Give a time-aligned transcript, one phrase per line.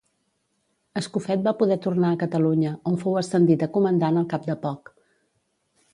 [1.01, 4.95] Escofet va poder tornar a Catalunya, on fou ascendit a comandant al cap de poc.